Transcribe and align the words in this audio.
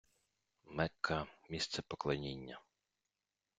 Мекка- 0.65 1.27
місце 1.49 1.81
поклоніння 1.87 2.61